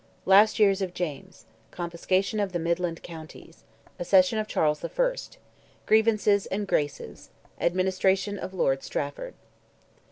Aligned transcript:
LAST 0.25 0.57
YEARS 0.57 0.81
OF 0.81 0.95
JAMES—CONFISCATION 0.95 2.39
OF 2.39 2.53
THE 2.53 2.57
MIDLAND 2.57 3.03
COUNTIES—ACCESSION 3.03 4.39
OF 4.39 4.47
CHARLES 4.47 4.83
I.—GRIEVANCES 4.83 6.47
AND 6.47 6.67
"GRACES"—ADMINISTRATION 6.67 8.39
OF 8.39 8.51
LORD 8.55 8.81
STRAFFORD. 8.81 9.35